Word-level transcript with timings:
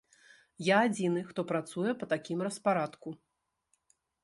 Я 0.67 0.77
адзіны, 0.87 1.19
хто 1.27 1.45
працуе 1.51 1.91
па 2.01 2.05
такім 2.15 2.39
распарадку. 2.49 3.09